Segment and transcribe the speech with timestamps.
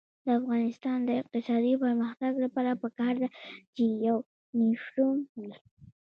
[0.25, 3.27] د افغانستان د اقتصادي پرمختګ لپاره پکار ده
[3.75, 5.53] چې یونیفورم وي.